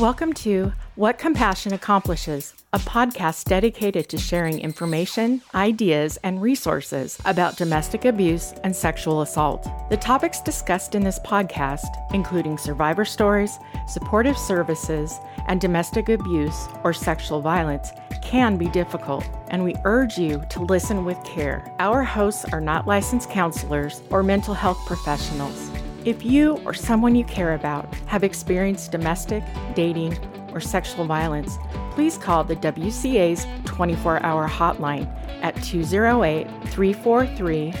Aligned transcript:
Welcome 0.00 0.34
to 0.34 0.74
What 0.96 1.16
Compassion 1.16 1.72
Accomplishes, 1.72 2.52
a 2.74 2.78
podcast 2.78 3.44
dedicated 3.44 4.10
to 4.10 4.18
sharing 4.18 4.60
information, 4.60 5.40
ideas, 5.54 6.18
and 6.22 6.42
resources 6.42 7.18
about 7.24 7.56
domestic 7.56 8.04
abuse 8.04 8.52
and 8.62 8.76
sexual 8.76 9.22
assault. 9.22 9.66
The 9.88 9.96
topics 9.96 10.42
discussed 10.42 10.94
in 10.94 11.02
this 11.02 11.18
podcast, 11.20 11.86
including 12.12 12.58
survivor 12.58 13.06
stories, 13.06 13.58
supportive 13.88 14.36
services, 14.36 15.18
and 15.48 15.62
domestic 15.62 16.10
abuse 16.10 16.68
or 16.84 16.92
sexual 16.92 17.40
violence, 17.40 17.88
can 18.22 18.58
be 18.58 18.68
difficult, 18.68 19.24
and 19.48 19.64
we 19.64 19.76
urge 19.86 20.18
you 20.18 20.44
to 20.50 20.60
listen 20.60 21.06
with 21.06 21.24
care. 21.24 21.74
Our 21.78 22.04
hosts 22.04 22.44
are 22.52 22.60
not 22.60 22.86
licensed 22.86 23.30
counselors 23.30 24.02
or 24.10 24.22
mental 24.22 24.52
health 24.52 24.78
professionals. 24.84 25.70
If 26.06 26.24
you 26.24 26.58
or 26.64 26.72
someone 26.72 27.16
you 27.16 27.24
care 27.24 27.54
about 27.54 27.92
have 28.06 28.22
experienced 28.22 28.92
domestic, 28.92 29.42
dating, 29.74 30.16
or 30.52 30.60
sexual 30.60 31.04
violence, 31.04 31.58
please 31.90 32.16
call 32.16 32.44
the 32.44 32.54
WCA's 32.54 33.44
24 33.64 34.22
hour 34.22 34.48
hotline 34.48 35.08
at 35.42 35.60
208 35.64 36.46
343 36.70 37.72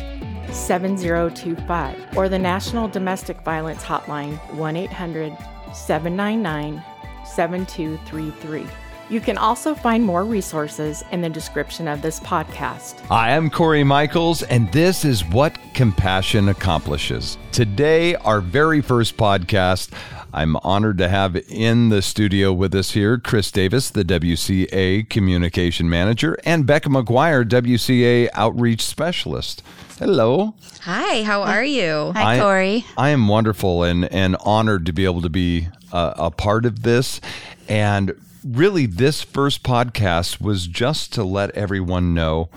7025 0.52 2.16
or 2.16 2.28
the 2.28 2.36
National 2.36 2.88
Domestic 2.88 3.40
Violence 3.42 3.84
Hotline 3.84 4.36
1 4.56 4.76
800 4.76 5.32
799 5.72 6.82
7233. 7.24 8.66
You 9.08 9.20
can 9.20 9.38
also 9.38 9.72
find 9.72 10.02
more 10.02 10.24
resources 10.24 11.04
in 11.12 11.20
the 11.20 11.28
description 11.28 11.86
of 11.86 12.02
this 12.02 12.18
podcast. 12.18 13.00
I'm 13.08 13.50
Corey 13.50 13.84
Michaels, 13.84 14.42
and 14.42 14.70
this 14.72 15.04
is 15.04 15.24
What 15.26 15.56
Compassion 15.74 16.48
Accomplishes. 16.48 17.38
Today, 17.52 18.16
our 18.16 18.40
very 18.40 18.80
first 18.80 19.16
podcast. 19.16 19.92
I'm 20.34 20.56
honored 20.56 20.98
to 20.98 21.08
have 21.08 21.36
in 21.48 21.88
the 21.88 22.02
studio 22.02 22.52
with 22.52 22.74
us 22.74 22.90
here 22.90 23.16
Chris 23.16 23.52
Davis, 23.52 23.90
the 23.90 24.04
WCA 24.04 25.08
Communication 25.08 25.88
Manager, 25.88 26.36
and 26.44 26.66
Becca 26.66 26.88
McGuire, 26.88 27.48
WCA 27.48 28.28
Outreach 28.34 28.84
Specialist. 28.84 29.62
Hello. 30.00 30.56
Hi, 30.80 31.22
how 31.22 31.42
are 31.42 31.64
you? 31.64 32.10
Hi, 32.16 32.40
Corey. 32.40 32.84
I, 32.98 33.06
I 33.06 33.10
am 33.10 33.28
wonderful 33.28 33.84
and, 33.84 34.12
and 34.12 34.36
honored 34.40 34.84
to 34.86 34.92
be 34.92 35.04
able 35.04 35.22
to 35.22 35.30
be 35.30 35.68
a, 35.92 36.14
a 36.16 36.30
part 36.32 36.66
of 36.66 36.82
this. 36.82 37.20
And 37.68 38.12
really, 38.46 38.86
this 38.86 39.22
first 39.22 39.62
podcast 39.62 40.40
was 40.40 40.66
just 40.66 41.12
to 41.14 41.24
let 41.24 41.50
everyone 41.50 42.14
know 42.14 42.48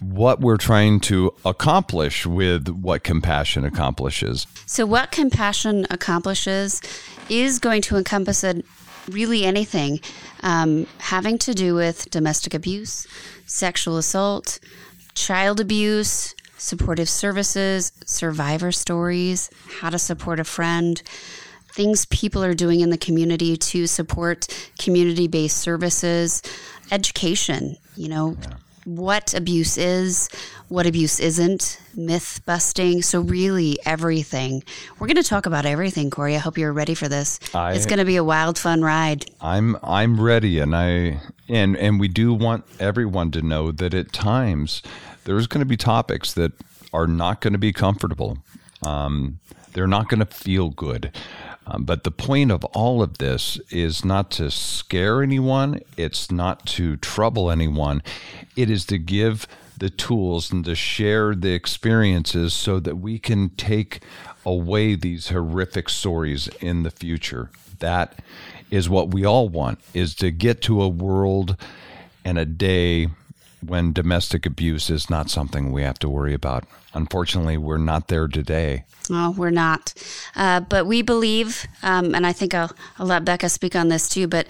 what 0.00 0.40
we're 0.40 0.58
trying 0.58 1.00
to 1.00 1.34
accomplish 1.44 2.26
with 2.26 2.68
what 2.68 3.02
compassion 3.02 3.64
accomplishes. 3.64 4.46
So, 4.66 4.86
what 4.86 5.10
compassion 5.10 5.86
accomplishes 5.90 6.80
is 7.28 7.58
going 7.58 7.82
to 7.82 7.96
encompass 7.96 8.44
a, 8.44 8.62
really 9.10 9.44
anything 9.44 10.00
um, 10.42 10.86
having 10.98 11.38
to 11.38 11.54
do 11.54 11.74
with 11.74 12.10
domestic 12.10 12.54
abuse, 12.54 13.06
sexual 13.46 13.96
assault, 13.96 14.58
child 15.14 15.60
abuse, 15.60 16.34
supportive 16.58 17.08
services, 17.08 17.92
survivor 18.04 18.72
stories, 18.72 19.50
how 19.80 19.90
to 19.90 19.98
support 19.98 20.40
a 20.40 20.44
friend 20.44 21.02
things 21.76 22.06
people 22.06 22.42
are 22.42 22.54
doing 22.54 22.80
in 22.80 22.88
the 22.88 22.96
community 22.96 23.54
to 23.54 23.86
support 23.86 24.48
community 24.78 25.28
based 25.28 25.58
services, 25.58 26.42
education, 26.90 27.76
you 27.96 28.08
know, 28.08 28.34
yeah. 28.40 28.54
what 28.86 29.34
abuse 29.34 29.76
is, 29.76 30.30
what 30.68 30.86
abuse 30.86 31.20
isn't, 31.20 31.78
myth 31.94 32.40
busting. 32.46 33.02
So, 33.02 33.20
really, 33.20 33.78
everything. 33.84 34.64
We're 34.98 35.06
going 35.06 35.22
to 35.22 35.22
talk 35.22 35.44
about 35.44 35.66
everything, 35.66 36.08
Corey. 36.10 36.34
I 36.34 36.38
hope 36.38 36.56
you're 36.56 36.72
ready 36.72 36.94
for 36.94 37.08
this. 37.08 37.38
I, 37.54 37.74
it's 37.74 37.84
going 37.84 37.98
to 37.98 38.06
be 38.06 38.16
a 38.16 38.24
wild, 38.24 38.58
fun 38.58 38.80
ride. 38.80 39.26
I'm 39.42 39.76
I'm 39.82 40.18
ready, 40.18 40.58
and 40.58 40.74
I 40.74 41.20
and 41.46 41.76
and 41.76 42.00
we 42.00 42.08
do 42.08 42.32
want 42.32 42.64
everyone 42.80 43.30
to 43.32 43.42
know 43.42 43.70
that 43.70 43.92
at 43.92 44.14
times 44.14 44.82
there's 45.24 45.46
going 45.46 45.60
to 45.60 45.66
be 45.66 45.76
topics 45.76 46.32
that 46.32 46.52
are 46.94 47.06
not 47.06 47.42
going 47.42 47.52
to 47.52 47.58
be 47.58 47.74
comfortable. 47.74 48.38
Um, 48.82 49.40
they're 49.74 49.86
not 49.86 50.08
going 50.08 50.20
to 50.20 50.26
feel 50.26 50.70
good. 50.70 51.12
Um, 51.66 51.84
but 51.84 52.04
the 52.04 52.10
point 52.10 52.52
of 52.52 52.64
all 52.66 53.02
of 53.02 53.18
this 53.18 53.58
is 53.70 54.04
not 54.04 54.30
to 54.32 54.50
scare 54.50 55.22
anyone, 55.22 55.80
it's 55.96 56.30
not 56.30 56.64
to 56.66 56.96
trouble 56.96 57.50
anyone, 57.50 58.02
it 58.54 58.70
is 58.70 58.84
to 58.86 58.98
give 58.98 59.46
the 59.76 59.90
tools 59.90 60.50
and 60.50 60.64
to 60.64 60.74
share 60.74 61.34
the 61.34 61.52
experiences 61.52 62.54
so 62.54 62.80
that 62.80 62.96
we 62.96 63.18
can 63.18 63.50
take 63.50 64.00
away 64.44 64.94
these 64.94 65.28
horrific 65.28 65.88
stories 65.88 66.48
in 66.60 66.82
the 66.82 66.90
future. 66.90 67.50
That 67.80 68.20
is 68.70 68.88
what 68.88 69.12
we 69.12 69.24
all 69.24 69.48
want 69.48 69.80
is 69.92 70.14
to 70.16 70.30
get 70.30 70.62
to 70.62 70.82
a 70.82 70.88
world 70.88 71.56
and 72.24 72.38
a 72.38 72.46
day 72.46 73.08
when 73.60 73.92
domestic 73.92 74.46
abuse 74.46 74.90
is 74.90 75.10
not 75.10 75.30
something 75.30 75.72
we 75.72 75.82
have 75.82 75.98
to 76.00 76.08
worry 76.08 76.34
about. 76.34 76.64
Unfortunately, 76.94 77.56
we're 77.56 77.76
not 77.78 78.08
there 78.08 78.28
today. 78.28 78.84
Oh, 79.10 79.30
we're 79.36 79.50
not. 79.50 79.94
Uh, 80.34 80.60
but 80.60 80.86
we 80.86 81.02
believe, 81.02 81.66
um, 81.82 82.14
and 82.14 82.26
I 82.26 82.32
think 82.32 82.54
I'll, 82.54 82.72
I'll 82.98 83.06
let 83.06 83.24
Becca 83.24 83.48
speak 83.48 83.76
on 83.76 83.88
this 83.88 84.08
too, 84.08 84.26
but 84.26 84.46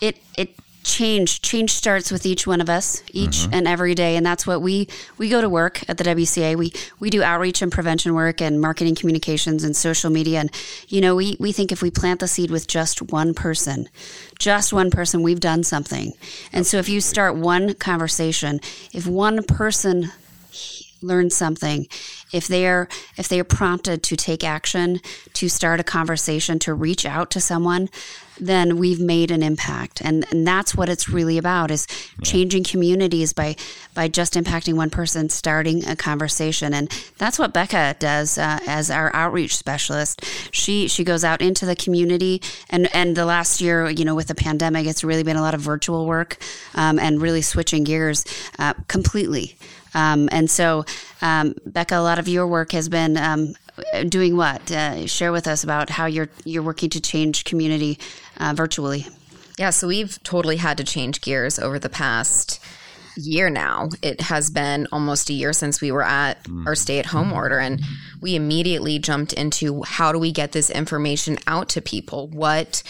it, 0.00 0.18
it 0.36 0.54
change. 0.88 1.42
Change 1.42 1.70
starts 1.70 2.10
with 2.10 2.26
each 2.26 2.46
one 2.46 2.60
of 2.60 2.68
us 2.68 3.02
each 3.12 3.38
mm-hmm. 3.38 3.54
and 3.54 3.68
every 3.68 3.94
day 3.94 4.16
and 4.16 4.24
that's 4.24 4.46
what 4.46 4.62
we 4.62 4.88
we 5.18 5.28
go 5.28 5.40
to 5.40 5.48
work 5.48 5.88
at 5.88 5.98
the 5.98 6.04
WCA 6.04 6.56
we 6.56 6.72
we 6.98 7.10
do 7.10 7.22
outreach 7.22 7.62
and 7.62 7.70
prevention 7.70 8.14
work 8.14 8.40
and 8.40 8.60
marketing 8.60 8.94
communications 8.94 9.62
and 9.64 9.76
social 9.76 10.10
media 10.10 10.40
and 10.40 10.50
you 10.88 11.00
know 11.00 11.14
we 11.14 11.36
we 11.38 11.52
think 11.52 11.70
if 11.70 11.82
we 11.82 11.90
plant 11.90 12.20
the 12.20 12.28
seed 12.28 12.50
with 12.50 12.66
just 12.66 13.02
one 13.12 13.34
person 13.34 13.88
just 14.38 14.72
one 14.72 14.90
person 14.90 15.22
we've 15.22 15.40
done 15.40 15.62
something. 15.62 16.12
And 16.52 16.66
so 16.66 16.78
if 16.78 16.88
you 16.88 17.00
start 17.00 17.36
one 17.36 17.74
conversation 17.74 18.60
if 18.92 19.06
one 19.06 19.42
person 19.42 20.10
learn 21.02 21.30
something. 21.30 21.86
If 22.32 22.48
they're 22.48 22.88
if 23.16 23.28
they 23.28 23.40
are 23.40 23.44
prompted 23.44 24.02
to 24.04 24.16
take 24.16 24.44
action 24.44 25.00
to 25.34 25.48
start 25.48 25.80
a 25.80 25.84
conversation 25.84 26.58
to 26.60 26.74
reach 26.74 27.06
out 27.06 27.30
to 27.32 27.40
someone 27.40 27.88
then 28.40 28.78
we've 28.78 29.00
made 29.00 29.30
an 29.30 29.42
impact. 29.42 30.00
And, 30.02 30.24
and 30.30 30.46
that's 30.46 30.74
what 30.74 30.88
it's 30.88 31.08
really 31.08 31.38
about 31.38 31.70
is 31.70 31.86
changing 32.22 32.64
communities 32.64 33.32
by 33.32 33.56
by 33.94 34.08
just 34.08 34.34
impacting 34.34 34.74
one 34.74 34.90
person 34.90 35.28
starting 35.28 35.86
a 35.86 35.96
conversation. 35.96 36.72
And 36.72 36.88
that's 37.18 37.38
what 37.38 37.52
becca 37.52 37.96
does 37.98 38.38
uh, 38.38 38.60
as 38.66 38.90
our 38.90 39.14
outreach 39.14 39.56
specialist. 39.56 40.24
She 40.52 40.88
she 40.88 41.04
goes 41.04 41.24
out 41.24 41.40
into 41.42 41.66
the 41.66 41.76
community 41.76 42.42
and 42.70 42.94
and 42.94 43.16
the 43.16 43.24
last 43.24 43.60
year 43.60 43.88
you 43.88 44.04
know 44.04 44.14
with 44.14 44.28
the 44.28 44.34
pandemic 44.34 44.86
it's 44.86 45.04
really 45.04 45.22
been 45.22 45.36
a 45.36 45.42
lot 45.42 45.54
of 45.54 45.60
virtual 45.60 46.06
work 46.06 46.38
um, 46.74 46.98
and 46.98 47.20
really 47.20 47.42
switching 47.42 47.84
gears 47.84 48.24
uh, 48.58 48.74
completely 48.88 49.56
um, 49.94 50.28
and 50.32 50.50
so, 50.50 50.84
um, 51.22 51.54
Becca, 51.66 51.96
a 51.96 52.00
lot 52.00 52.18
of 52.18 52.28
your 52.28 52.46
work 52.46 52.72
has 52.72 52.88
been 52.88 53.16
um, 53.16 53.54
doing 54.08 54.36
what? 54.36 54.70
Uh, 54.70 55.06
share 55.06 55.32
with 55.32 55.46
us 55.46 55.64
about 55.64 55.90
how 55.90 56.06
you're 56.06 56.28
you're 56.44 56.62
working 56.62 56.90
to 56.90 57.00
change 57.00 57.44
community 57.44 57.98
uh, 58.38 58.52
virtually. 58.56 59.06
Yeah, 59.58 59.70
so 59.70 59.88
we've 59.88 60.22
totally 60.22 60.56
had 60.56 60.76
to 60.78 60.84
change 60.84 61.20
gears 61.20 61.58
over 61.58 61.78
the 61.78 61.88
past 61.88 62.60
year 63.16 63.50
now. 63.50 63.88
It 64.02 64.20
has 64.20 64.50
been 64.50 64.86
almost 64.92 65.28
a 65.30 65.32
year 65.32 65.52
since 65.52 65.80
we 65.80 65.90
were 65.90 66.04
at 66.04 66.46
our 66.66 66.76
stay 66.76 67.00
at 67.00 67.06
home 67.06 67.32
order, 67.32 67.58
and 67.58 67.80
we 68.20 68.36
immediately 68.36 68.98
jumped 68.98 69.32
into 69.32 69.82
how 69.82 70.12
do 70.12 70.18
we 70.18 70.30
get 70.30 70.52
this 70.52 70.70
information 70.70 71.38
out 71.46 71.68
to 71.70 71.80
people? 71.80 72.28
What 72.28 72.82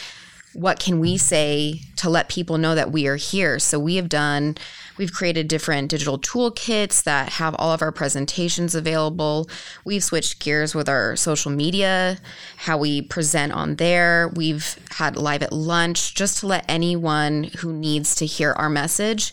what 0.59 0.81
can 0.81 0.99
we 1.01 1.17
say 1.17 1.81
to 1.97 2.11
let 2.11 2.29
people 2.29 2.59
know 2.59 2.75
that 2.75 2.91
we 2.93 3.07
are 3.07 3.17
here? 3.17 3.59
So 3.59 3.79
we 3.79 3.97
have 3.97 4.09
done 4.09 4.57
We've 4.99 5.13
created 5.13 5.47
different 5.47 5.91
digital 5.91 6.19
toolkits 6.19 7.05
that 7.05 7.35
have 7.35 7.55
all 7.59 7.73
of 7.73 7.81
our 7.81 7.93
presentations 7.93 8.75
available. 8.75 9.49
We've 9.85 10.03
switched 10.03 10.41
gears 10.41 10.75
with 10.75 10.89
our 10.89 11.15
social 11.15 11.53
media, 11.53 12.19
how 12.57 12.79
we 12.79 13.03
present 13.03 13.53
on 13.53 13.77
there. 13.77 14.33
We've 14.35 14.77
had 14.91 15.17
live 15.17 15.45
at 15.45 15.53
lunch 15.53 16.17
just 16.17 16.39
to 16.39 16.49
let 16.49 16.65
anyone 16.69 17.45
who 17.45 17.73
needs 17.73 18.17
to 18.17 18.27
hear 18.27 18.53
our 18.53 18.69
message 18.69 19.33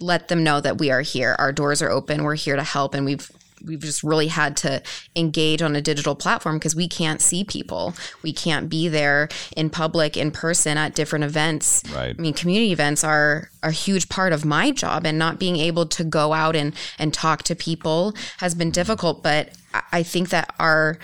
let 0.00 0.28
them 0.28 0.44
know 0.44 0.60
that 0.60 0.78
we 0.78 0.90
are 0.90 1.00
here. 1.00 1.34
Our 1.38 1.52
doors 1.52 1.80
are 1.80 1.90
open. 1.90 2.22
We're 2.22 2.34
here 2.34 2.56
to 2.56 2.62
help 2.62 2.94
and 2.94 3.04
we've 3.04 3.30
we've 3.64 3.80
just 3.80 4.02
really 4.02 4.28
had 4.28 4.56
to 4.58 4.82
engage 5.16 5.62
on 5.62 5.76
a 5.76 5.80
digital 5.80 6.14
platform 6.14 6.58
because 6.58 6.74
we 6.74 6.88
can't 6.88 7.20
see 7.20 7.44
people. 7.44 7.94
We 8.22 8.32
can't 8.32 8.68
be 8.68 8.88
there 8.88 9.28
in 9.56 9.70
public, 9.70 10.16
in 10.16 10.30
person 10.30 10.78
at 10.78 10.94
different 10.94 11.24
events. 11.24 11.82
Right. 11.94 12.14
I 12.16 12.20
mean, 12.20 12.34
community 12.34 12.72
events 12.72 13.04
are 13.04 13.50
a 13.62 13.70
huge 13.70 14.08
part 14.08 14.32
of 14.32 14.44
my 14.44 14.70
job, 14.70 15.06
and 15.06 15.18
not 15.18 15.38
being 15.38 15.56
able 15.56 15.86
to 15.86 16.04
go 16.04 16.32
out 16.32 16.56
and 16.56 16.74
and 16.98 17.12
talk 17.12 17.42
to 17.44 17.54
people 17.54 18.14
has 18.38 18.54
been 18.54 18.68
mm-hmm. 18.68 18.72
difficult. 18.72 19.22
But 19.22 19.50
I 19.92 20.02
think 20.02 20.30
that 20.30 20.54
our 20.58 20.98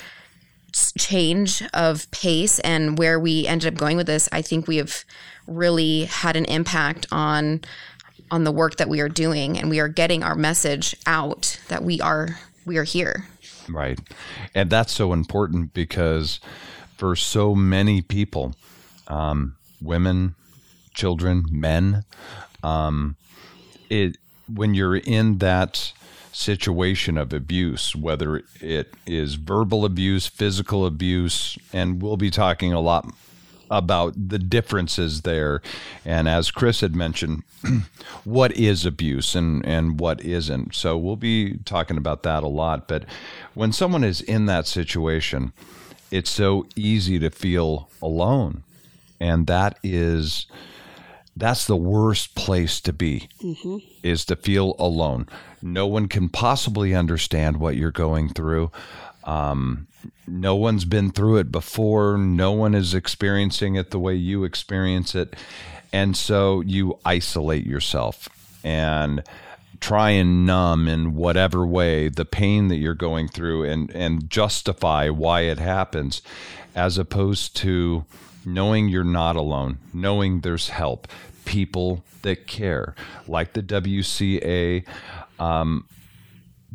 change 0.99 1.63
of 1.73 2.11
pace 2.11 2.59
and 2.61 2.99
where 2.99 3.19
we 3.19 3.47
ended 3.47 3.73
up 3.73 3.79
going 3.79 3.97
with 3.97 4.07
this, 4.07 4.29
I 4.33 4.43
think 4.43 4.67
we 4.67 4.77
have 4.79 5.05
really 5.47 6.05
had 6.05 6.37
an 6.37 6.45
impact 6.47 7.07
on 7.13 7.61
on 8.31 8.45
the 8.45 8.53
work 8.53 8.77
that 8.77 8.89
we 8.89 9.01
are 9.01 9.09
doing 9.09 9.59
and 9.59 9.71
we 9.71 9.81
are 9.81 9.89
getting 9.89 10.23
our 10.23 10.35
message 10.35 10.97
out 11.07 11.61
that 11.69 11.83
we 11.83 12.01
are 12.01 12.39
we 12.67 12.77
are 12.77 12.85
here. 12.85 13.27
Right. 13.69 13.99
And 14.55 14.71
that's 14.71 14.93
so 14.93 15.13
important 15.13 15.75
because 15.75 16.41
for 16.97 17.17
so 17.17 17.55
many 17.55 18.03
people, 18.03 18.55
um, 19.09 19.57
women, 19.81 20.35
children, 20.95 21.45
men. 21.51 22.05
Um, 22.63 23.17
it 23.91 24.17
when 24.53 24.75
you're 24.75 24.97
in 24.97 25.39
that 25.39 25.93
situation 26.33 27.17
of 27.17 27.33
abuse, 27.33 27.95
whether 27.95 28.43
it 28.61 28.93
is 29.07 29.35
verbal 29.35 29.85
abuse, 29.85 30.27
physical 30.27 30.85
abuse, 30.85 31.57
and 31.73 32.03
we'll 32.03 32.17
be 32.17 32.31
talking 32.31 32.73
a 32.73 32.81
lot 32.81 33.07
about 33.71 34.15
the 34.29 34.39
differences 34.39 35.23
there. 35.23 35.63
And 36.05 36.29
as 36.29 36.51
Chris 36.51 36.81
had 36.81 36.95
mentioned, 36.95 37.43
what 38.25 38.53
is 38.53 38.85
abuse 38.85 39.35
and, 39.35 39.65
and 39.67 39.99
what 40.01 40.25
isn't. 40.25 40.75
So 40.75 40.97
we'll 40.97 41.17
be 41.17 41.59
talking 41.65 41.97
about 41.97 42.23
that 42.25 42.43
a 42.43 42.49
lot. 42.49 42.89
But 42.89 43.05
when 43.55 43.73
someone 43.73 44.05
is 44.05 44.21
in 44.21 44.47
that 44.47 44.67
situation, 44.67 45.53
it's 46.11 46.31
so 46.31 46.67
easy 46.77 47.19
to 47.19 47.31
feel 47.31 47.89
alone. 48.03 48.63
And 49.21 49.47
that 49.47 49.79
is 49.83 50.47
that's 51.37 51.67
the 51.67 51.77
worst 51.77 52.37
place 52.37 52.81
to 52.81 52.93
be 52.93 53.29
mm-hmm. 53.43 53.79
is 54.05 54.25
to 54.25 54.37
feel 54.37 54.77
alone 54.79 55.27
no 55.65 55.87
one 55.87 56.07
can 56.09 56.29
possibly 56.29 56.95
understand 56.95 57.57
what 57.57 57.75
you're 57.75 57.91
going 57.91 58.29
through 58.29 58.71
um, 59.25 59.89
no 60.27 60.55
one's 60.55 60.85
been 60.85 61.11
through 61.11 61.39
it 61.39 61.51
before. 61.51 62.17
No 62.19 62.53
one 62.53 62.75
is 62.75 62.95
experiencing 62.95 63.75
it 63.75 63.91
the 63.91 63.99
way 63.99 64.15
you 64.15 64.45
experience 64.45 65.15
it. 65.15 65.35
And 65.93 66.17
so 66.17 66.61
you 66.61 66.99
isolate 67.05 67.67
yourself 67.67 68.29
and 68.63 69.23
try 69.81 70.11
and 70.11 70.47
numb 70.47 70.89
in 70.89 71.15
whatever 71.15 71.67
way 71.67 72.09
the 72.09 72.25
pain 72.25 72.69
that 72.69 72.77
you're 72.77 72.95
going 72.95 73.29
through 73.29 73.65
and, 73.65 73.91
and 73.91 74.31
justify 74.31 75.09
why 75.09 75.43
it 75.43 75.59
happens, 75.59 76.23
as 76.75 76.99
opposed 76.99 77.55
to 77.57 78.05
knowing 78.45 78.89
you're 78.89 79.05
not 79.05 79.37
alone, 79.37 79.79
knowing 79.93 80.41
there's 80.41 80.71
help, 80.71 81.07
people 81.45 82.03
that 82.23 82.47
care, 82.47 82.95
like 83.29 83.53
the 83.53 83.63
WCA. 83.63 84.87
Um, 85.39 85.87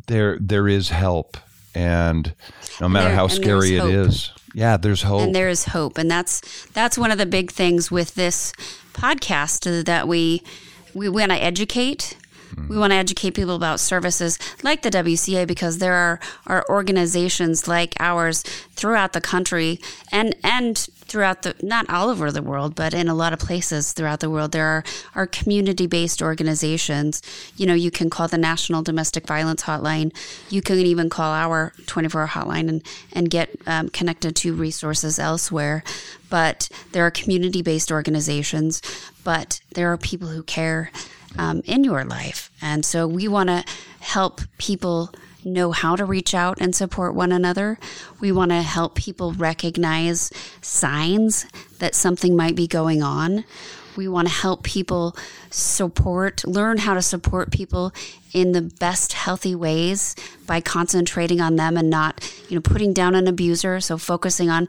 there, 0.06 0.38
there 0.40 0.68
is 0.68 0.90
help 0.90 1.36
and 1.74 2.34
no 2.80 2.88
matter 2.88 3.08
there, 3.08 3.16
how 3.16 3.26
scary 3.28 3.76
it 3.76 3.84
is 3.84 4.32
yeah 4.54 4.76
there's 4.76 5.02
hope. 5.02 5.22
and 5.22 5.34
there 5.34 5.48
is 5.48 5.66
hope. 5.66 5.98
And 5.98 6.10
that's 6.10 6.66
that's 6.72 6.98
one 6.98 7.10
of 7.10 7.18
the 7.18 7.26
big 7.26 7.50
things 7.50 7.90
with 7.90 8.14
this 8.14 8.52
podcast 8.92 9.84
that 9.84 10.08
we 10.08 10.42
we 10.94 11.08
want 11.08 11.30
to 11.30 11.36
educate 11.42 12.16
we 12.68 12.78
want 12.78 12.92
to 12.92 12.96
educate 12.96 13.34
people 13.34 13.54
about 13.54 13.80
services 13.80 14.38
like 14.62 14.82
the 14.82 14.90
WCA 14.90 15.46
because 15.46 15.78
there 15.78 15.94
are, 15.94 16.20
are 16.46 16.64
organizations 16.68 17.68
like 17.68 17.94
ours 18.00 18.42
throughout 18.42 19.12
the 19.12 19.20
country 19.20 19.78
and 20.10 20.34
and 20.42 20.88
throughout 21.10 21.42
the 21.42 21.56
not 21.60 21.90
all 21.90 22.08
over 22.08 22.30
the 22.30 22.42
world, 22.42 22.76
but 22.76 22.94
in 22.94 23.08
a 23.08 23.14
lot 23.14 23.32
of 23.32 23.40
places 23.40 23.92
throughout 23.92 24.20
the 24.20 24.30
world, 24.30 24.52
there 24.52 24.64
are, 24.64 24.84
are 25.14 25.26
community 25.26 25.86
based 25.86 26.22
organizations. 26.22 27.20
You 27.56 27.66
know, 27.66 27.74
you 27.74 27.90
can 27.90 28.08
call 28.08 28.28
the 28.28 28.38
National 28.38 28.82
Domestic 28.82 29.26
Violence 29.26 29.64
Hotline. 29.64 30.14
You 30.50 30.62
can 30.62 30.78
even 30.78 31.10
call 31.10 31.32
our 31.32 31.72
24 31.86 32.20
hour 32.20 32.28
hotline 32.28 32.68
and, 32.68 32.82
and 33.12 33.28
get 33.28 33.50
um, 33.66 33.88
connected 33.88 34.36
to 34.36 34.54
resources 34.54 35.18
elsewhere. 35.18 35.82
But 36.30 36.68
there 36.92 37.04
are 37.04 37.10
community 37.10 37.60
based 37.60 37.90
organizations, 37.90 38.80
but 39.24 39.60
there 39.74 39.92
are 39.92 39.98
people 39.98 40.28
who 40.28 40.44
care 40.44 40.92
um, 41.38 41.62
in 41.64 41.84
your 41.84 42.04
life. 42.04 42.50
And 42.60 42.84
so 42.84 43.06
we 43.06 43.28
want 43.28 43.48
to 43.48 43.64
help 44.00 44.40
people 44.58 45.12
know 45.44 45.72
how 45.72 45.96
to 45.96 46.04
reach 46.04 46.34
out 46.34 46.58
and 46.60 46.74
support 46.74 47.14
one 47.14 47.32
another. 47.32 47.78
We 48.20 48.32
want 48.32 48.50
to 48.50 48.62
help 48.62 48.94
people 48.94 49.32
recognize 49.32 50.30
signs 50.60 51.46
that 51.78 51.94
something 51.94 52.36
might 52.36 52.56
be 52.56 52.66
going 52.66 53.02
on. 53.02 53.44
We 53.96 54.06
want 54.08 54.28
to 54.28 54.34
help 54.34 54.62
people 54.62 55.16
support, 55.50 56.46
learn 56.46 56.78
how 56.78 56.94
to 56.94 57.02
support 57.02 57.50
people 57.50 57.92
in 58.32 58.52
the 58.52 58.62
best 58.62 59.12
healthy 59.14 59.54
ways 59.54 60.14
by 60.46 60.60
concentrating 60.60 61.40
on 61.40 61.56
them 61.56 61.76
and 61.76 61.90
not, 61.90 62.20
you 62.48 62.54
know, 62.54 62.60
putting 62.60 62.92
down 62.92 63.14
an 63.14 63.26
abuser. 63.26 63.80
So 63.80 63.98
focusing 63.98 64.48
on, 64.48 64.68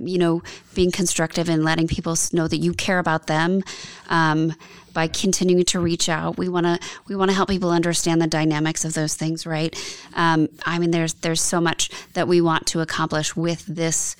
you 0.00 0.18
know, 0.18 0.42
being 0.74 0.90
constructive 0.90 1.48
and 1.48 1.64
letting 1.64 1.88
people 1.88 2.16
know 2.32 2.48
that 2.48 2.58
you 2.58 2.72
care 2.72 2.98
about 2.98 3.26
them. 3.26 3.62
Um, 4.08 4.54
by 4.94 5.06
continuing 5.06 5.64
to 5.64 5.78
reach 5.78 6.08
out. 6.08 6.36
We 6.38 6.48
want 6.48 6.66
to 6.66 6.80
we 7.06 7.14
want 7.14 7.30
to 7.30 7.34
help 7.34 7.48
people 7.48 7.70
understand 7.70 8.20
the 8.20 8.26
dynamics 8.26 8.84
of 8.84 8.94
those 8.94 9.14
things, 9.14 9.46
right? 9.46 9.72
Um, 10.14 10.48
I 10.66 10.80
mean, 10.80 10.90
there's 10.90 11.14
there's 11.14 11.40
so 11.40 11.60
much 11.60 11.90
that 12.14 12.26
we 12.26 12.40
want 12.40 12.66
to 12.68 12.80
accomplish 12.80 13.36
with 13.36 13.64
this 13.66 14.16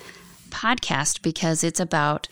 podcast 0.50 1.22
because 1.22 1.64
it's 1.64 1.81
about 1.81 2.28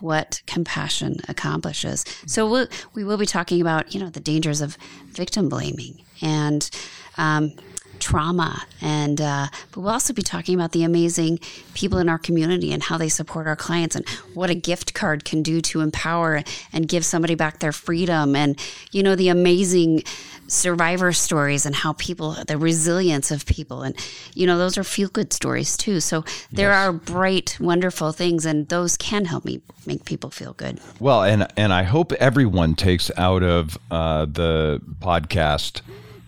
what 0.00 0.42
compassion 0.46 1.18
accomplishes. 1.28 2.04
So 2.26 2.50
we'll, 2.50 2.66
we 2.94 3.04
will 3.04 3.16
be 3.16 3.26
talking 3.26 3.60
about 3.60 3.94
you 3.94 4.00
know 4.00 4.10
the 4.10 4.18
dangers 4.20 4.60
of 4.60 4.76
victim 5.12 5.48
blaming 5.48 6.02
and 6.20 6.68
um, 7.16 7.52
trauma. 7.98 8.64
And 8.80 9.20
uh, 9.20 9.48
but 9.72 9.80
we'll 9.80 9.90
also 9.90 10.12
be 10.12 10.22
talking 10.22 10.54
about 10.54 10.72
the 10.72 10.84
amazing 10.84 11.38
people 11.74 11.98
in 11.98 12.08
our 12.08 12.18
community 12.18 12.72
and 12.72 12.82
how 12.82 12.98
they 12.98 13.08
support 13.08 13.46
our 13.46 13.56
clients 13.56 13.96
and 13.96 14.08
what 14.34 14.50
a 14.50 14.54
gift 14.54 14.94
card 14.94 15.24
can 15.24 15.42
do 15.42 15.60
to 15.62 15.80
empower 15.80 16.42
and 16.72 16.88
give 16.88 17.04
somebody 17.04 17.34
back 17.34 17.60
their 17.60 17.72
freedom. 17.72 18.36
And 18.36 18.58
you 18.92 19.02
know 19.02 19.14
the 19.14 19.28
amazing 19.28 20.02
survivor 20.46 21.12
stories 21.12 21.64
and 21.64 21.74
how 21.74 21.94
people 21.94 22.32
the 22.46 22.58
resilience 22.58 23.30
of 23.30 23.46
people 23.46 23.82
and 23.82 23.96
you 24.34 24.46
know 24.46 24.58
those 24.58 24.76
are 24.76 24.84
feel 24.84 25.08
good 25.08 25.32
stories 25.32 25.76
too 25.76 26.00
so 26.00 26.22
there 26.52 26.68
yes. 26.68 26.86
are 26.86 26.92
bright 26.92 27.56
wonderful 27.60 28.12
things 28.12 28.44
and 28.44 28.68
those 28.68 28.96
can 28.96 29.24
help 29.24 29.44
me 29.44 29.60
make 29.86 30.04
people 30.04 30.30
feel 30.30 30.52
good 30.52 30.78
well 31.00 31.22
and 31.22 31.46
and 31.56 31.72
i 31.72 31.82
hope 31.82 32.12
everyone 32.14 32.74
takes 32.74 33.10
out 33.16 33.42
of 33.42 33.78
uh, 33.90 34.26
the 34.26 34.80
podcast 35.00 35.80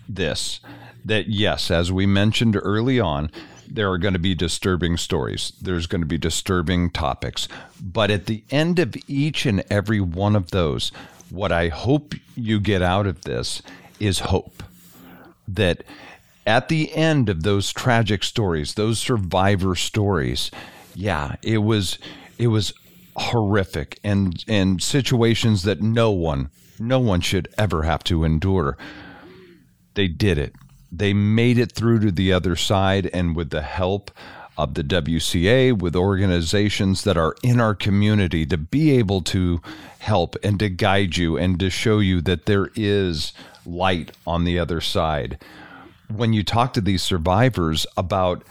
this 0.09 0.59
that 1.07 1.27
yes, 1.27 1.71
as 1.71 1.91
we 1.91 2.05
mentioned 2.05 2.57
early 2.61 2.99
on, 2.99 3.31
there 3.69 3.89
are 3.91 3.97
going 3.97 4.13
to 4.13 4.19
be 4.19 4.35
disturbing 4.35 4.97
stories. 4.97 5.53
There's 5.61 5.87
going 5.87 6.01
to 6.01 6.07
be 6.07 6.17
disturbing 6.17 6.89
topics. 6.91 7.47
But 7.81 8.11
at 8.11 8.25
the 8.25 8.43
end 8.49 8.79
of 8.79 8.95
each 9.07 9.45
and 9.45 9.63
every 9.69 9.99
one 9.99 10.35
of 10.35 10.51
those, 10.51 10.91
what 11.29 11.51
I 11.51 11.69
hope 11.69 12.13
you 12.35 12.59
get 12.59 12.81
out 12.81 13.07
of 13.07 13.21
this 13.21 13.61
is 13.99 14.19
hope. 14.19 14.63
That 15.47 15.83
at 16.45 16.69
the 16.69 16.93
end 16.93 17.29
of 17.29 17.43
those 17.43 17.71
tragic 17.71 18.23
stories, 18.23 18.73
those 18.73 18.99
survivor 18.99 19.75
stories, 19.75 20.51
yeah, 20.93 21.35
it 21.41 21.59
was 21.59 21.99
it 22.37 22.47
was 22.47 22.73
horrific 23.15 23.99
and 24.03 24.43
and 24.47 24.81
situations 24.81 25.63
that 25.63 25.81
no 25.81 26.11
one 26.11 26.49
no 26.79 26.99
one 26.99 27.21
should 27.21 27.47
ever 27.57 27.83
have 27.83 28.03
to 28.05 28.23
endure. 28.23 28.77
They 29.93 30.07
did 30.07 30.37
it 30.37 30.53
they 30.91 31.13
made 31.13 31.57
it 31.57 31.71
through 31.71 31.99
to 31.99 32.11
the 32.11 32.31
other 32.33 32.55
side, 32.55 33.09
and 33.13 33.35
with 33.35 33.49
the 33.49 33.61
help 33.61 34.11
of 34.57 34.73
the 34.73 34.83
WCA, 34.83 35.77
with 35.77 35.95
organizations 35.95 37.03
that 37.03 37.17
are 37.17 37.35
in 37.43 37.59
our 37.59 37.75
community, 37.75 38.45
to 38.45 38.57
be 38.57 38.91
able 38.97 39.21
to 39.21 39.61
help 39.99 40.35
and 40.43 40.59
to 40.59 40.69
guide 40.69 41.17
you 41.17 41.37
and 41.37 41.59
to 41.59 41.69
show 41.69 41.99
you 41.99 42.21
that 42.21 42.45
there 42.45 42.69
is 42.75 43.33
light 43.65 44.11
on 44.25 44.45
the 44.45 44.57
other 44.57 44.81
side. 44.81 45.43
When 46.09 46.33
you 46.33 46.43
talk 46.43 46.73
to 46.73 46.81
these 46.81 47.03
survivors 47.03 47.85
about 47.95 48.43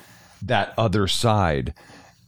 that 0.42 0.74
other 0.76 1.08
side, 1.08 1.74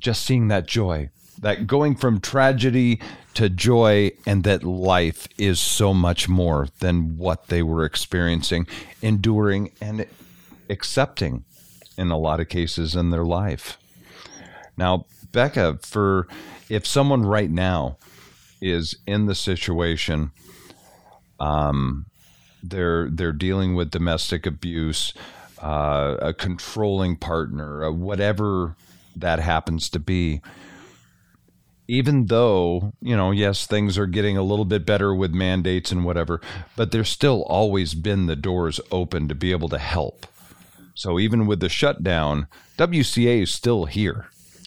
just 0.01 0.25
seeing 0.25 0.49
that 0.49 0.67
joy, 0.67 1.11
that 1.41 1.67
going 1.67 1.97
from 1.97 2.21
tragedy 2.21 3.01
to 3.35 3.49
joy, 3.49 4.11
and 4.27 4.43
that 4.45 4.65
life 4.65 5.29
is 5.39 5.61
so 5.61 5.95
much 5.95 6.29
more 6.29 6.69
than 6.81 7.17
what 7.17 7.47
they 7.47 7.63
were 7.63 7.85
experiencing, 7.85 8.67
enduring, 9.01 9.71
and 9.81 10.07
accepting 10.69 11.45
in 11.97 12.11
a 12.11 12.19
lot 12.19 12.41
of 12.41 12.49
cases 12.49 12.97
in 12.97 13.11
their 13.11 13.25
life. 13.25 13.79
Now, 14.77 15.07
Becca, 15.31 15.79
for 15.83 16.27
if 16.69 16.87
someone 16.87 17.25
right 17.25 17.51
now 17.51 17.97
is 18.61 18.97
in 19.07 19.27
the 19.27 19.35
situation, 19.35 20.33
um, 21.39 22.07
they're 22.63 23.09
they're 23.09 23.33
dealing 23.33 23.77
with 23.77 23.91
domestic 23.91 24.47
abuse, 24.47 25.13
uh, 25.63 26.17
a 26.21 26.33
controlling 26.33 27.17
partner, 27.17 27.85
uh, 27.85 27.93
whatever 27.93 28.75
that 29.15 29.39
happens 29.39 29.89
to 29.91 29.99
be 30.01 30.41
even 31.89 32.27
though, 32.27 32.93
you 33.01 33.17
know, 33.17 33.31
yes, 33.31 33.67
things 33.67 33.97
are 33.97 34.07
getting 34.07 34.37
a 34.37 34.43
little 34.43 34.67
bit 34.67 34.85
better 34.85 35.15
with 35.15 35.33
mandates 35.33 35.91
and 35.91 36.05
whatever, 36.05 36.41
but 36.77 36.93
there's 36.93 37.09
still 37.09 37.43
always 37.45 37.95
been 37.95 38.27
the 38.27 38.37
doors 38.37 38.79
open 38.93 39.27
to 39.27 39.35
be 39.35 39.51
able 39.51 39.71
to 39.71 39.79
help. 39.79 40.27
So 40.95 41.19
even 41.19 41.47
with 41.47 41.61
the 41.61 41.71
shutdown, 41.71 42.47
WCA 42.77 43.43
is 43.43 43.51
still 43.51 43.87
here. 43.87 44.27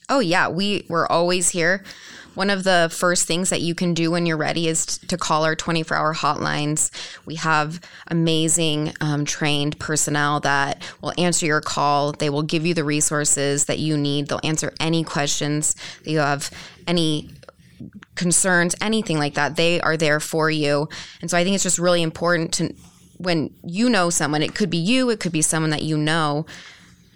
Oh 0.10 0.20
yeah, 0.20 0.50
we 0.50 0.86
we're 0.90 1.08
always 1.08 1.50
here. 1.50 1.84
One 2.34 2.50
of 2.50 2.64
the 2.64 2.90
first 2.92 3.28
things 3.28 3.50
that 3.50 3.62
you 3.62 3.76
can 3.76 3.94
do 3.94 4.12
when 4.12 4.26
you're 4.26 4.38
ready 4.38 4.68
is 4.68 4.86
to 4.86 5.18
call 5.18 5.44
our 5.44 5.56
24 5.56 5.98
hour 5.98 6.14
hotlines. 6.14 6.90
We 7.26 7.36
have 7.36 7.82
amazing 8.08 8.94
um, 9.02 9.26
trained 9.26 9.80
personnel 9.80 10.40
that 10.42 10.84
will 11.02 11.14
answer 11.18 11.46
your 11.46 11.62
call. 11.62 12.14
They 12.14 12.30
will 12.30 12.44
give 12.44 12.66
you 12.66 12.74
the 12.74 12.84
resources 12.84 13.66
that 13.66 13.80
you 13.80 13.98
need. 13.98 14.28
They'll 14.28 14.40
answer 14.44 14.74
any 14.80 15.04
questions 15.04 15.76
that 16.04 16.12
you 16.12 16.20
have, 16.20 16.50
any 16.88 17.30
concerns, 18.16 18.76
anything 18.82 19.18
like 19.18 19.34
that, 19.34 19.56
they 19.56 19.82
are 19.82 19.98
there 19.98 20.20
for 20.20 20.50
you. 20.50 20.88
And 21.22 21.30
so 21.30 21.38
I 21.38 21.44
think 21.44 21.56
it's 21.56 21.64
just 21.64 21.80
really 21.80 22.02
important 22.02 22.54
to 22.54 22.74
when 23.18 23.54
you 23.64 23.90
know 23.90 24.10
someone, 24.10 24.42
it 24.42 24.56
could 24.56 24.70
be 24.70 24.78
you, 24.78 25.10
it 25.10 25.20
could 25.20 25.32
be 25.32 25.42
someone 25.42 25.70
that 25.72 25.84
you 25.84 25.98
know, 25.98 26.46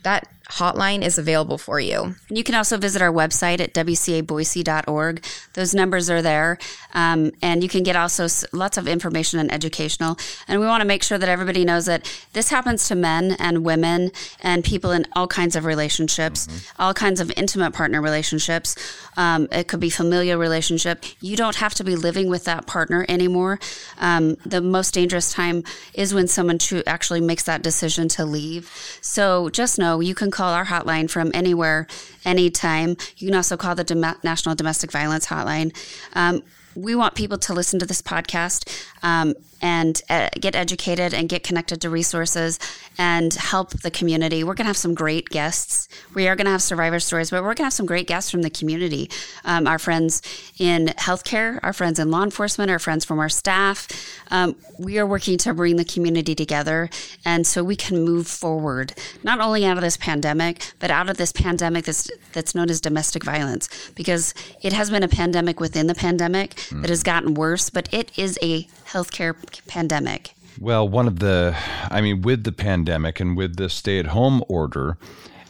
that 0.03 0.27
hotline 0.49 1.01
is 1.01 1.17
available 1.17 1.57
for 1.57 1.79
you. 1.79 2.15
You 2.29 2.43
can 2.43 2.55
also 2.55 2.77
visit 2.77 3.01
our 3.01 3.11
website 3.11 3.59
at 3.59 3.73
wcaboise.org. 3.73 5.25
Those 5.53 5.73
numbers 5.73 6.09
are 6.09 6.21
there. 6.21 6.57
Um, 6.93 7.31
and 7.41 7.63
you 7.63 7.69
can 7.69 7.83
get 7.83 7.95
also 7.95 8.27
lots 8.53 8.77
of 8.77 8.87
information 8.87 9.39
and 9.39 9.51
educational. 9.51 10.17
And 10.47 10.59
we 10.59 10.67
want 10.67 10.81
to 10.81 10.87
make 10.87 11.03
sure 11.03 11.17
that 11.17 11.29
everybody 11.29 11.65
knows 11.65 11.85
that 11.85 12.09
this 12.33 12.49
happens 12.49 12.87
to 12.87 12.95
men 12.95 13.35
and 13.39 13.65
women 13.65 14.11
and 14.41 14.63
people 14.63 14.91
in 14.91 15.05
all 15.13 15.27
kinds 15.27 15.55
of 15.55 15.65
relationships, 15.65 16.47
mm-hmm. 16.47 16.81
all 16.81 16.93
kinds 16.93 17.19
of 17.19 17.31
intimate 17.35 17.73
partner 17.73 18.01
relationships. 18.01 18.75
Um, 19.17 19.47
it 19.51 19.67
could 19.67 19.79
be 19.79 19.89
familial 19.89 20.39
relationship. 20.39 21.03
You 21.21 21.35
don't 21.35 21.55
have 21.55 21.73
to 21.75 21.83
be 21.83 21.95
living 21.95 22.29
with 22.29 22.45
that 22.45 22.67
partner 22.67 23.05
anymore. 23.09 23.59
Um, 23.99 24.35
the 24.45 24.61
most 24.61 24.93
dangerous 24.93 25.33
time 25.33 25.63
is 25.93 26.13
when 26.13 26.27
someone 26.27 26.59
actually 26.85 27.21
makes 27.21 27.43
that 27.43 27.61
decision 27.61 28.07
to 28.09 28.25
leave. 28.25 28.71
So 29.01 29.49
just 29.49 29.79
know 29.79 29.99
you 29.99 30.15
can 30.15 30.31
call 30.35 30.53
our 30.53 30.65
hotline 30.65 31.09
from 31.09 31.31
anywhere, 31.33 31.87
anytime. 32.25 32.97
You 33.17 33.27
can 33.27 33.35
also 33.35 33.55
call 33.57 33.73
the 33.73 33.83
Dom- 33.83 34.19
National 34.21 34.53
Domestic 34.53 34.91
Violence 34.91 35.25
Hotline. 35.27 35.75
Um, 36.13 36.43
we 36.75 36.95
want 36.95 37.15
people 37.15 37.37
to 37.37 37.53
listen 37.53 37.79
to 37.79 37.85
this 37.85 38.01
podcast 38.01 38.69
um, 39.01 39.33
and 39.61 40.01
uh, 40.09 40.29
get 40.39 40.55
educated 40.55 41.13
and 41.13 41.29
get 41.29 41.43
connected 41.43 41.81
to 41.81 41.89
resources 41.89 42.59
and 42.97 43.33
help 43.33 43.71
the 43.71 43.89
community. 43.89 44.43
We're 44.43 44.53
going 44.53 44.65
to 44.65 44.69
have 44.69 44.77
some 44.77 44.93
great 44.93 45.29
guests. 45.29 45.87
We 46.13 46.27
are 46.27 46.35
going 46.35 46.45
to 46.45 46.51
have 46.51 46.61
survivor 46.61 46.99
stories, 46.99 47.29
but 47.29 47.41
we're 47.41 47.49
going 47.49 47.57
to 47.57 47.63
have 47.63 47.73
some 47.73 47.85
great 47.85 48.07
guests 48.07 48.29
from 48.29 48.41
the 48.41 48.49
community. 48.49 49.09
Um, 49.43 49.67
our 49.67 49.79
friends 49.79 50.21
in 50.59 50.87
healthcare, 50.97 51.59
our 51.63 51.73
friends 51.73 51.99
in 51.99 52.11
law 52.11 52.23
enforcement, 52.23 52.69
our 52.69 52.79
friends 52.79 53.05
from 53.05 53.19
our 53.19 53.29
staff. 53.29 53.87
Um, 54.29 54.55
we 54.77 54.99
are 54.99 55.05
working 55.05 55.37
to 55.39 55.53
bring 55.53 55.77
the 55.77 55.85
community 55.85 56.35
together 56.35 56.89
and 57.23 57.47
so 57.47 57.63
we 57.63 57.75
can 57.75 58.03
move 58.03 58.27
forward, 58.27 58.93
not 59.23 59.39
only 59.39 59.65
out 59.65 59.77
of 59.77 59.83
this 59.83 59.97
pandemic, 59.97 60.73
but 60.79 60.91
out 60.91 61.09
of 61.09 61.17
this 61.17 61.31
pandemic 61.31 61.85
that's, 61.85 62.09
that's 62.33 62.53
known 62.53 62.69
as 62.69 62.81
domestic 62.81 63.23
violence, 63.23 63.69
because 63.95 64.33
it 64.61 64.73
has 64.73 64.89
been 64.89 65.03
a 65.03 65.07
pandemic 65.07 65.59
within 65.59 65.87
the 65.87 65.95
pandemic 65.95 66.59
mm. 66.69 66.87
has 66.87 67.03
gotten 67.03 67.33
worse, 67.33 67.69
but 67.69 67.87
it 67.93 68.11
is 68.17 68.39
a 68.41 68.63
healthcare 68.87 69.35
pandemic? 69.67 70.33
Well, 70.59 70.87
one 70.87 71.07
of 71.07 71.19
the, 71.19 71.55
I 71.89 72.01
mean, 72.01 72.21
with 72.21 72.43
the 72.43 72.51
pandemic 72.51 73.19
and 73.19 73.35
with 73.35 73.57
the 73.57 73.69
stay 73.69 73.99
at 73.99 74.07
home 74.07 74.43
order, 74.47 74.97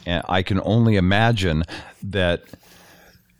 I 0.07 0.41
can 0.41 0.61
only 0.63 0.95
imagine 0.95 1.63
that 2.03 2.43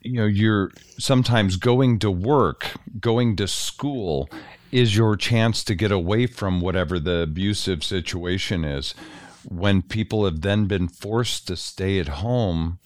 you 0.02 0.14
know 0.14 0.26
you're 0.26 0.72
sometimes 1.00 1.58
going 1.58 2.00
to 2.00 2.12
work 2.12 2.72
going 3.00 3.36
to 3.36 3.48
school 3.48 4.30
is 4.72 4.96
your 4.96 5.16
chance 5.16 5.64
to 5.64 5.76
get 5.76 5.92
away 5.92 6.28
from 6.28 6.62
whatever 6.62 7.00
the 7.00 7.22
abusive 7.22 7.84
situation 7.84 8.64
is 8.64 8.94
when 9.48 9.82
people 9.82 10.26
have 10.26 10.42
then 10.42 10.66
been 10.66 10.88
forced 10.88 11.48
to 11.48 11.56
stay 11.56 12.00
at 12.00 12.08
home 12.08 12.78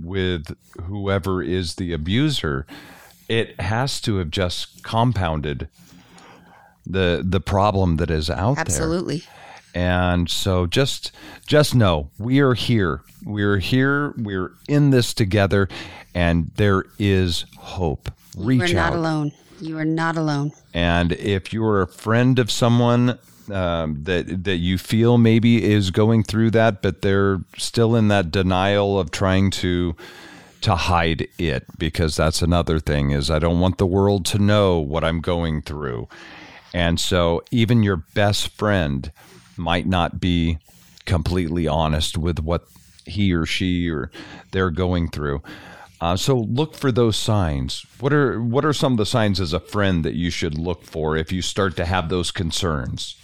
with 0.00 0.56
whoever 0.82 1.42
is 1.42 1.76
the 1.76 1.92
abuser 1.92 2.66
it 3.32 3.58
has 3.58 3.98
to 4.02 4.16
have 4.16 4.30
just 4.30 4.82
compounded 4.82 5.68
the 6.84 7.22
the 7.24 7.40
problem 7.40 7.96
that 7.96 8.10
is 8.10 8.28
out 8.28 8.58
Absolutely. 8.58 9.18
there. 9.18 9.28
Absolutely. 9.28 9.38
And 9.74 10.30
so 10.30 10.66
just 10.66 11.12
just 11.46 11.74
know 11.74 12.10
we 12.18 12.40
are 12.40 12.52
here. 12.52 13.00
We're 13.24 13.58
here. 13.58 14.12
We're 14.18 14.52
in 14.68 14.90
this 14.90 15.14
together 15.14 15.68
and 16.14 16.50
there 16.56 16.84
is 16.98 17.46
hope. 17.56 18.10
Reach 18.36 18.70
You're 18.70 18.80
out. 18.80 18.90
not 18.90 18.98
alone. 18.98 19.32
You 19.60 19.78
are 19.78 19.84
not 19.86 20.18
alone. 20.18 20.52
And 20.74 21.12
if 21.12 21.54
you're 21.54 21.80
a 21.80 21.86
friend 21.86 22.38
of 22.38 22.50
someone 22.50 23.18
um, 23.50 24.02
that 24.04 24.44
that 24.44 24.56
you 24.56 24.76
feel 24.76 25.16
maybe 25.16 25.64
is 25.64 25.90
going 25.90 26.24
through 26.24 26.50
that, 26.50 26.82
but 26.82 27.00
they're 27.00 27.38
still 27.56 27.96
in 27.96 28.08
that 28.08 28.30
denial 28.30 29.00
of 29.00 29.10
trying 29.10 29.50
to 29.52 29.96
to 30.62 30.76
hide 30.76 31.28
it, 31.38 31.64
because 31.78 32.16
that's 32.16 32.42
another 32.42 32.78
thing 32.78 33.10
is 33.10 33.30
I 33.30 33.38
don't 33.38 33.60
want 33.60 33.78
the 33.78 33.86
world 33.86 34.24
to 34.26 34.38
know 34.38 34.78
what 34.78 35.04
I'm 35.04 35.20
going 35.20 35.62
through. 35.62 36.08
And 36.74 36.98
so 36.98 37.42
even 37.50 37.82
your 37.82 37.96
best 37.96 38.48
friend 38.48 39.12
might 39.56 39.86
not 39.86 40.20
be 40.20 40.58
completely 41.04 41.66
honest 41.66 42.16
with 42.16 42.38
what 42.38 42.66
he 43.04 43.32
or 43.32 43.44
she 43.44 43.90
or 43.90 44.10
they're 44.52 44.70
going 44.70 45.10
through. 45.10 45.42
Uh, 46.00 46.16
so 46.16 46.36
look 46.36 46.74
for 46.74 46.90
those 46.90 47.16
signs. 47.16 47.86
What 48.00 48.12
are 48.12 48.42
what 48.42 48.64
are 48.64 48.72
some 48.72 48.92
of 48.92 48.98
the 48.98 49.06
signs 49.06 49.40
as 49.40 49.52
a 49.52 49.60
friend 49.60 50.04
that 50.04 50.14
you 50.14 50.30
should 50.30 50.58
look 50.58 50.82
for 50.82 51.16
if 51.16 51.30
you 51.30 51.42
start 51.42 51.76
to 51.76 51.84
have 51.84 52.08
those 52.08 52.32
concerns? 52.32 53.16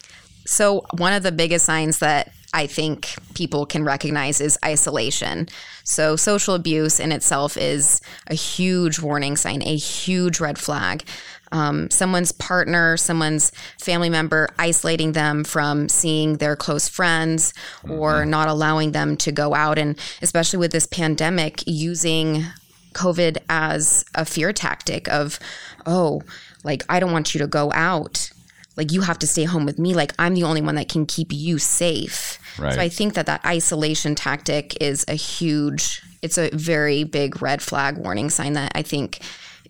So 0.46 0.84
one 0.96 1.12
of 1.12 1.24
the 1.24 1.32
biggest 1.32 1.66
signs 1.66 1.98
that 1.98 2.32
I 2.52 2.66
think 2.66 3.14
people 3.34 3.66
can 3.66 3.84
recognize 3.84 4.40
is 4.40 4.58
isolation. 4.64 5.48
So, 5.84 6.16
social 6.16 6.54
abuse 6.54 6.98
in 6.98 7.12
itself 7.12 7.56
is 7.56 8.00
a 8.26 8.34
huge 8.34 9.00
warning 9.00 9.36
sign, 9.36 9.62
a 9.62 9.76
huge 9.76 10.40
red 10.40 10.58
flag 10.58 11.04
um, 11.52 11.90
someone's 11.90 12.32
partner, 12.32 12.96
someone's 12.96 13.52
family 13.78 14.10
member 14.10 14.48
isolating 14.58 15.12
them 15.12 15.44
from 15.44 15.88
seeing 15.88 16.36
their 16.36 16.56
close 16.56 16.88
friends 16.88 17.54
or 17.88 18.14
mm-hmm. 18.14 18.30
not 18.30 18.48
allowing 18.48 18.92
them 18.92 19.16
to 19.18 19.32
go 19.32 19.54
out. 19.54 19.78
And 19.78 19.98
especially 20.22 20.58
with 20.58 20.72
this 20.72 20.86
pandemic, 20.86 21.62
using 21.66 22.44
COVID 22.92 23.38
as 23.48 24.04
a 24.14 24.24
fear 24.24 24.52
tactic 24.52 25.08
of, 25.08 25.38
oh, 25.86 26.22
like, 26.64 26.84
I 26.88 27.00
don't 27.00 27.12
want 27.12 27.34
you 27.34 27.38
to 27.40 27.46
go 27.46 27.72
out. 27.72 28.30
Like, 28.78 28.92
you 28.92 29.02
have 29.02 29.18
to 29.18 29.26
stay 29.26 29.44
home 29.44 29.66
with 29.66 29.78
me. 29.78 29.92
Like, 29.92 30.14
I'm 30.18 30.34
the 30.34 30.44
only 30.44 30.62
one 30.62 30.76
that 30.76 30.88
can 30.88 31.04
keep 31.04 31.32
you 31.32 31.58
safe. 31.58 32.38
Right. 32.58 32.72
So 32.72 32.80
I 32.80 32.88
think 32.88 33.14
that 33.14 33.26
that 33.26 33.44
isolation 33.44 34.14
tactic 34.14 34.80
is 34.80 35.04
a 35.08 35.14
huge, 35.14 36.02
it's 36.22 36.38
a 36.38 36.48
very 36.50 37.04
big 37.04 37.42
red 37.42 37.60
flag 37.60 37.98
warning 37.98 38.30
sign 38.30 38.54
that 38.54 38.72
I 38.74 38.82
think 38.82 39.20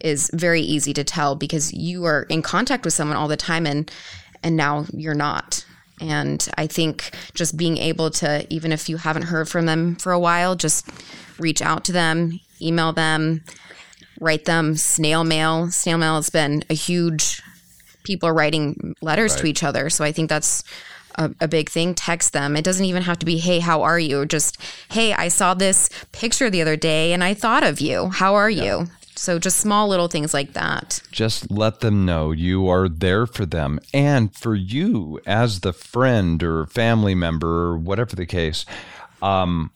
is 0.01 0.31
very 0.33 0.61
easy 0.61 0.93
to 0.95 1.03
tell 1.03 1.35
because 1.35 1.73
you 1.73 2.05
are 2.05 2.23
in 2.25 2.43
contact 2.43 2.85
with 2.85 2.95
someone 2.95 3.17
all 3.17 3.27
the 3.27 3.37
time 3.37 3.67
and 3.67 3.91
and 4.45 4.57
now 4.57 4.87
you're 4.93 5.15
not. 5.15 5.65
And 6.01 6.49
I 6.57 6.67
think 6.67 7.11
just 7.35 7.57
being 7.57 7.77
able 7.79 8.11
to, 8.11 8.47
even 8.51 8.71
if 8.73 8.89
you 8.89 8.99
haven't 8.99 9.23
heard 9.23 9.49
from 9.49 9.67
them 9.67 9.97
for 9.97 10.13
a 10.13 10.19
while, 10.19 10.55
just 10.55 10.89
reach 11.39 11.61
out 11.61 11.85
to 11.87 11.93
them, 11.93 12.39
email 12.61 12.93
them, 12.93 13.43
write 14.21 14.45
them 14.45 14.77
snail 14.77 15.25
mail. 15.25 15.71
Snail 15.71 15.99
mail 15.99 16.15
has 16.15 16.31
been 16.31 16.63
a 16.71 16.75
huge, 16.75 17.43
people 18.05 18.29
are 18.29 18.35
writing 18.35 18.95
letters 19.01 19.33
right. 19.33 19.41
to 19.41 19.47
each 19.47 19.63
other. 19.63 19.91
So 19.91 20.05
I 20.05 20.13
think 20.13 20.29
that's 20.29 20.65
a, 21.17 21.31
a, 21.41 21.49
big 21.49 21.69
thing. 21.69 21.95
Text 21.95 22.33
them. 22.33 22.57
It 22.57 22.65
doesn't 22.65 22.85
even 22.85 23.03
have 23.03 23.19
to 23.19 23.27
be, 23.27 23.39
hey, 23.39 23.59
how 23.59 23.83
are 23.83 23.99
you? 23.99 24.25
Just, 24.25 24.59
hey, 24.91 25.13
I 25.13 25.29
saw 25.29 25.55
this 25.55 25.91
picture 26.13 26.49
the 26.49 26.63
other 26.63 26.77
day 26.77 27.13
and 27.13 27.23
I 27.23 27.35
thought 27.35 27.65
of 27.65 27.81
you. 27.81 28.09
How 28.09 28.35
are 28.35 28.51
yeah. 28.51 28.65
you? 28.65 28.87
So 29.19 29.41
just 29.41 29.59
small 29.59 29.89
little 29.89 30.07
things 30.07 30.33
like 30.33 30.53
that. 30.53 31.03
Just 31.11 31.51
let 31.51 31.81
them 31.81 32.07
know 32.07 32.31
you 32.31 32.69
are 32.69 32.89
there 32.89 33.27
for 33.27 33.45
them 33.45 33.81
and 33.93 34.35
for 34.35 34.55
you 34.55 35.21
as 35.27 35.61
the 35.61 35.73
friend 35.73 36.41
or 36.43 36.67
family 36.67 37.17
member 37.17 37.67
or 37.67 37.77
whatever 37.77 38.15
the 38.15 38.27
case. 38.27 38.65
Um, 39.21 39.73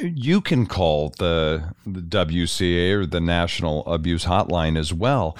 you 0.00 0.40
can 0.40 0.66
call 0.66 1.12
the, 1.18 1.74
the 1.84 2.00
WCA 2.00 2.92
or 2.92 3.04
the 3.04 3.20
National 3.20 3.84
Abuse 3.84 4.24
Hotline 4.24 4.78
as 4.78 4.92
well 4.92 5.36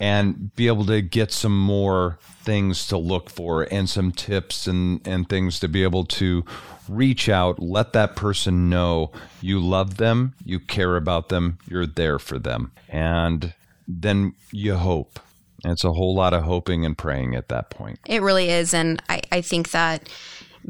and 0.00 0.54
be 0.56 0.66
able 0.66 0.86
to 0.86 1.02
get 1.02 1.30
some 1.30 1.56
more 1.56 2.18
things 2.42 2.86
to 2.86 2.96
look 2.96 3.28
for 3.28 3.62
and 3.70 3.88
some 3.88 4.10
tips 4.10 4.66
and, 4.66 5.06
and 5.06 5.28
things 5.28 5.60
to 5.60 5.68
be 5.68 5.82
able 5.82 6.06
to 6.06 6.42
reach 6.88 7.28
out, 7.28 7.60
let 7.60 7.92
that 7.92 8.16
person 8.16 8.70
know 8.70 9.12
you 9.42 9.60
love 9.60 9.98
them, 9.98 10.34
you 10.42 10.58
care 10.58 10.96
about 10.96 11.28
them, 11.28 11.58
you're 11.68 11.86
there 11.86 12.18
for 12.18 12.38
them. 12.38 12.72
And 12.88 13.52
then 13.86 14.34
you 14.50 14.74
hope. 14.74 15.20
it's 15.64 15.84
a 15.84 15.92
whole 15.92 16.14
lot 16.14 16.32
of 16.32 16.44
hoping 16.44 16.86
and 16.86 16.96
praying 16.96 17.34
at 17.36 17.48
that 17.48 17.68
point. 17.68 17.98
It 18.06 18.22
really 18.22 18.48
is. 18.48 18.72
And 18.72 19.02
I, 19.10 19.20
I 19.30 19.42
think 19.42 19.70
that 19.72 20.08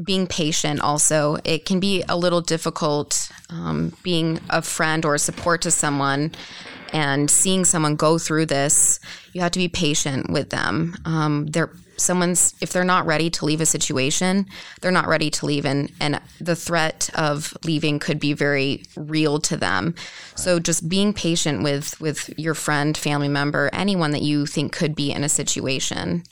being 0.03 0.25
patient 0.25 0.79
also 0.79 1.37
it 1.43 1.65
can 1.65 1.79
be 1.79 2.01
a 2.07 2.15
little 2.15 2.39
difficult 2.39 3.29
um, 3.49 3.91
being 4.03 4.39
a 4.49 4.61
friend 4.61 5.03
or 5.03 5.17
support 5.17 5.61
to 5.61 5.69
someone 5.69 6.31
and 6.91 7.29
seeing 7.29 7.65
someone 7.65 7.95
go 7.95 8.17
through 8.17 8.45
this 8.45 8.99
you 9.33 9.41
have 9.41 9.51
to 9.51 9.59
be 9.59 9.67
patient 9.67 10.29
with 10.29 10.49
them. 10.49 10.95
Um, 11.05 11.47
they're 11.47 11.71
someone's 11.97 12.55
if 12.61 12.73
they're 12.73 12.83
not 12.83 13.05
ready 13.05 13.29
to 13.29 13.45
leave 13.45 13.61
a 13.61 13.65
situation 13.65 14.47
they're 14.81 14.91
not 14.91 15.07
ready 15.07 15.29
to 15.29 15.45
leave 15.45 15.65
and 15.65 15.91
and 15.99 16.19
the 16.39 16.55
threat 16.55 17.09
of 17.13 17.55
leaving 17.63 17.99
could 17.99 18.19
be 18.19 18.33
very 18.33 18.83
real 18.95 19.39
to 19.39 19.55
them. 19.55 19.93
So 20.35 20.59
just 20.59 20.89
being 20.89 21.13
patient 21.13 21.63
with 21.63 21.99
with 22.01 22.37
your 22.37 22.55
friend 22.55 22.97
family 22.97 23.27
member 23.27 23.69
anyone 23.73 24.11
that 24.11 24.23
you 24.23 24.45
think 24.45 24.73
could 24.73 24.95
be 24.95 25.11
in 25.11 25.23
a 25.23 25.29
situation 25.29 26.23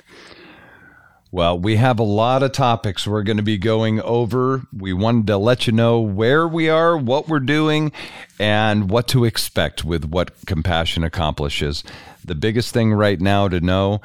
Well, 1.31 1.59
we 1.59 1.75
have 1.75 1.99
a 1.99 2.03
lot 2.03 2.41
of 2.41 2.53
topics 2.53 3.05
we're 3.05 3.21
going 3.21 3.37
to 3.37 3.43
be 3.43 3.59
going 3.59 4.01
over. 4.01 4.63
We 4.75 4.93
wanted 4.93 5.27
to 5.27 5.37
let 5.37 5.67
you 5.67 5.73
know 5.73 5.99
where 5.99 6.47
we 6.47 6.69
are, 6.69 6.97
what 6.97 7.27
we're 7.27 7.39
doing, 7.39 7.91
and 8.39 8.89
what 8.89 9.07
to 9.09 9.25
expect 9.25 9.83
with 9.85 10.05
what 10.05 10.31
Compassion 10.47 11.03
accomplishes. 11.03 11.83
The 12.25 12.33
biggest 12.33 12.73
thing 12.73 12.93
right 12.93 13.21
now 13.21 13.47
to 13.47 13.59
know 13.59 14.01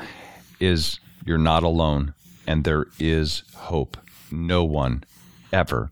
is 0.60 1.00
you're 1.24 1.38
not 1.38 1.62
alone 1.62 2.12
and 2.46 2.64
there 2.64 2.86
is 2.98 3.42
hope. 3.56 3.96
No 4.30 4.64
one 4.64 5.04
ever, 5.50 5.90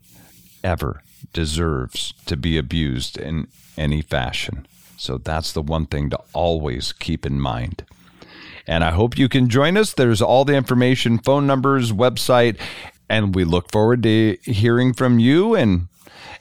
ever 0.63 1.01
deserves 1.33 2.13
to 2.27 2.37
be 2.37 2.59
abused 2.59 3.17
in 3.17 3.47
any 3.75 4.03
fashion. 4.03 4.67
So 4.97 5.17
that's 5.17 5.51
the 5.51 5.63
one 5.63 5.87
thing 5.87 6.11
to 6.11 6.19
always 6.33 6.93
keep 6.93 7.25
in 7.25 7.39
mind. 7.39 7.83
And 8.67 8.83
I 8.83 8.91
hope 8.91 9.17
you 9.17 9.27
can 9.27 9.49
join 9.49 9.77
us. 9.77 9.93
There's 9.93 10.21
all 10.21 10.45
the 10.45 10.55
information, 10.55 11.17
phone 11.17 11.45
numbers, 11.45 11.91
website, 11.91 12.57
and 13.09 13.35
we 13.35 13.43
look 13.43 13.71
forward 13.71 14.03
to 14.03 14.37
hearing 14.43 14.93
from 14.93 15.19
you 15.19 15.55
and 15.55 15.87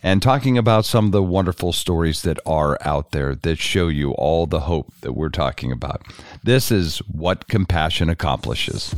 and 0.05 0.21
talking 0.21 0.59
about 0.59 0.85
some 0.85 1.07
of 1.07 1.13
the 1.13 1.23
wonderful 1.23 1.73
stories 1.73 2.23
that 2.23 2.39
are 2.45 2.77
out 2.81 3.13
there 3.13 3.37
that 3.37 3.59
show 3.59 3.87
you 3.87 4.11
all 4.13 4.47
the 4.47 4.61
hope 4.61 4.93
that 5.03 5.13
we're 5.13 5.29
talking 5.29 5.71
about. 5.71 6.03
This 6.43 6.73
is 6.73 6.99
what 6.99 7.47
compassion 7.47 8.09
accomplishes. 8.11 8.97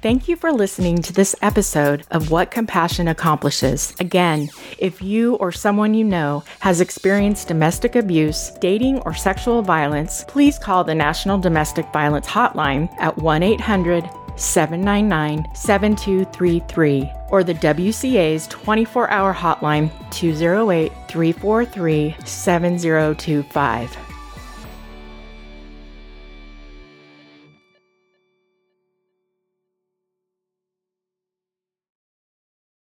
Thank 0.00 0.28
you 0.28 0.36
for 0.36 0.52
listening 0.52 1.02
to 1.02 1.12
this 1.12 1.34
episode 1.42 2.04
of 2.12 2.30
What 2.30 2.52
Compassion 2.52 3.08
Accomplishes. 3.08 3.92
Again, 3.98 4.48
if 4.78 5.02
you 5.02 5.34
or 5.34 5.50
someone 5.50 5.92
you 5.92 6.04
know 6.04 6.44
has 6.60 6.80
experienced 6.80 7.48
domestic 7.48 7.96
abuse, 7.96 8.52
dating, 8.60 9.00
or 9.00 9.12
sexual 9.12 9.60
violence, 9.60 10.24
please 10.28 10.56
call 10.56 10.84
the 10.84 10.94
National 10.94 11.36
Domestic 11.36 11.92
Violence 11.92 12.28
Hotline 12.28 12.88
at 13.00 13.18
1 13.18 13.42
800 13.42 14.08
799 14.36 15.52
7233 15.52 17.12
or 17.30 17.42
the 17.42 17.54
WCA's 17.54 18.46
24 18.46 19.10
hour 19.10 19.34
hotline 19.34 19.90
208 20.12 20.92
343 21.08 22.14
7025. 22.24 24.07